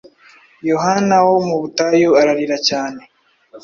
[0.69, 3.01] Yohana wo mu butayu ararira cyane;